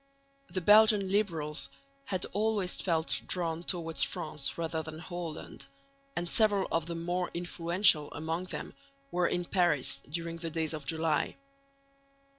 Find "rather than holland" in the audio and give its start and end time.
4.57-5.67